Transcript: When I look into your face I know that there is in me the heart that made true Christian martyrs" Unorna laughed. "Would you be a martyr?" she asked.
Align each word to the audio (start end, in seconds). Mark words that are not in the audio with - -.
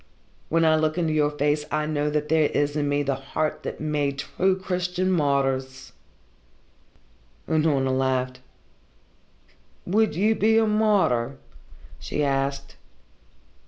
When 0.49 0.65
I 0.65 0.77
look 0.77 0.97
into 0.97 1.13
your 1.13 1.29
face 1.29 1.63
I 1.71 1.85
know 1.85 2.09
that 2.09 2.27
there 2.27 2.49
is 2.49 2.75
in 2.75 2.89
me 2.89 3.03
the 3.03 3.13
heart 3.13 3.61
that 3.61 3.79
made 3.79 4.17
true 4.17 4.57
Christian 4.57 5.11
martyrs" 5.11 5.91
Unorna 7.47 7.95
laughed. 7.95 8.39
"Would 9.85 10.15
you 10.15 10.33
be 10.33 10.57
a 10.57 10.65
martyr?" 10.65 11.37
she 11.99 12.23
asked. 12.23 12.77